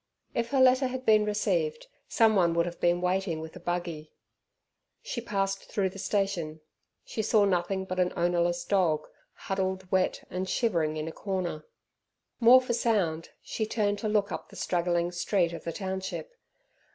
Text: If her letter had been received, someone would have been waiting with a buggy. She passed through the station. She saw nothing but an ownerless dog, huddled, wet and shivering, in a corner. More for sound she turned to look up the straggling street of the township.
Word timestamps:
If 0.33 0.49
her 0.49 0.59
letter 0.59 0.87
had 0.87 1.05
been 1.05 1.25
received, 1.25 1.85
someone 2.07 2.55
would 2.55 2.65
have 2.65 2.79
been 2.79 3.01
waiting 3.01 3.39
with 3.39 3.55
a 3.55 3.59
buggy. 3.59 4.11
She 5.03 5.21
passed 5.21 5.65
through 5.65 5.89
the 5.89 5.99
station. 5.99 6.61
She 7.05 7.21
saw 7.21 7.45
nothing 7.45 7.85
but 7.85 7.99
an 7.99 8.11
ownerless 8.17 8.65
dog, 8.65 9.05
huddled, 9.33 9.91
wet 9.91 10.23
and 10.31 10.49
shivering, 10.49 10.97
in 10.97 11.07
a 11.07 11.11
corner. 11.11 11.67
More 12.39 12.61
for 12.61 12.73
sound 12.73 13.29
she 13.43 13.67
turned 13.67 13.99
to 13.99 14.07
look 14.09 14.31
up 14.31 14.49
the 14.49 14.55
straggling 14.55 15.11
street 15.11 15.53
of 15.53 15.65
the 15.65 15.71
township. 15.71 16.31